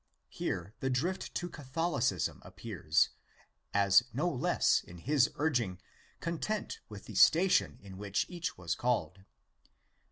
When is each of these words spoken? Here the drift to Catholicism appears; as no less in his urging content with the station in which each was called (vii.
Here 0.29 0.73
the 0.79 0.89
drift 0.89 1.35
to 1.35 1.47
Catholicism 1.47 2.41
appears; 2.43 3.09
as 3.71 4.01
no 4.13 4.27
less 4.27 4.81
in 4.83 4.97
his 4.97 5.29
urging 5.35 5.79
content 6.19 6.79
with 6.89 7.05
the 7.05 7.13
station 7.13 7.77
in 7.83 7.99
which 7.99 8.25
each 8.27 8.57
was 8.57 8.73
called 8.73 9.17
(vii. 9.17 9.25